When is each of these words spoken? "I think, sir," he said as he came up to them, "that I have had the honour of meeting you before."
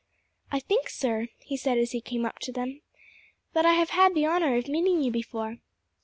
"I 0.51 0.59
think, 0.59 0.89
sir," 0.89 1.27
he 1.41 1.55
said 1.55 1.77
as 1.77 1.91
he 1.91 2.01
came 2.01 2.25
up 2.25 2.39
to 2.39 2.51
them, 2.51 2.81
"that 3.53 3.67
I 3.67 3.73
have 3.73 3.91
had 3.91 4.15
the 4.15 4.25
honour 4.25 4.55
of 4.55 4.67
meeting 4.67 5.03
you 5.03 5.11
before." 5.11 5.57